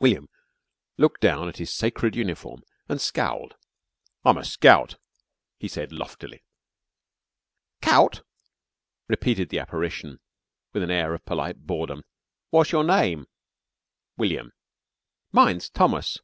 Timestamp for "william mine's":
14.16-15.68